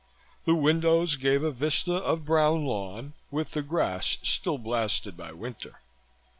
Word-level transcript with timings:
The 0.45 0.55
windows 0.55 1.15
gave 1.15 1.43
a 1.43 1.51
vista 1.51 1.93
of 1.93 2.25
brown 2.25 2.65
lawn, 2.65 3.13
with 3.29 3.51
the 3.51 3.61
grass 3.61 4.17
still 4.23 4.57
blasted 4.57 5.15
by 5.15 5.31
winter. 5.31 5.79